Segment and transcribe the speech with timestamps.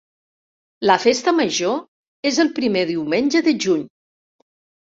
[0.91, 1.77] La festa major
[2.31, 3.87] és el primer diumenge de juny.